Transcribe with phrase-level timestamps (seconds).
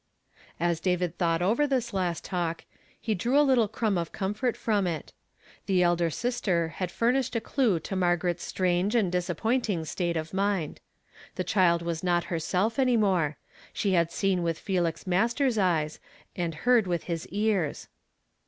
[0.59, 2.65] As David thought over this last talk,
[2.99, 5.13] he drew a little crumb of comfort from it.
[5.67, 10.33] The elder sis ter had furnished a clew to Margaret's strange and disapi)ointing state of
[10.33, 10.79] mind.
[11.35, 13.37] The child was not herself any more.
[13.73, 15.99] She had seen with Felix Mas ters's eyes,
[16.35, 17.87] and heard with his ears.